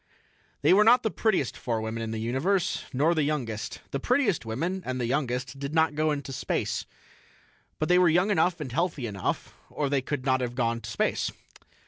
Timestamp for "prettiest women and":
3.99-4.99